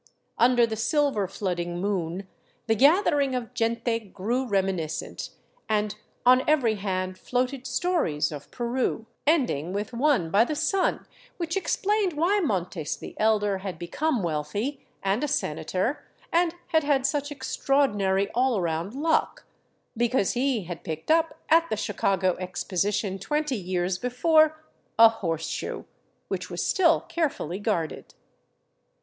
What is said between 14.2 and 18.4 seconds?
wealthy and a Senator and had had such extraordinary